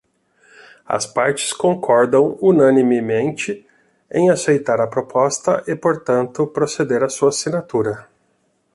[0.87, 3.67] As partes concordam unanimemente
[4.11, 8.09] em aceitar a proposta e, portanto, proceder à sua assinatura.